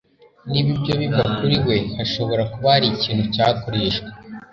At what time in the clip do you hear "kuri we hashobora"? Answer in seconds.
1.35-2.43